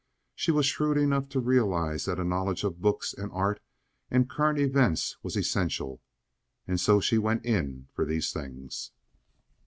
[0.33, 3.59] She was shrewd enough to realize that a knowledge of books and art
[4.09, 6.01] and current events was essential,
[6.67, 8.93] and so she "went in" for these things.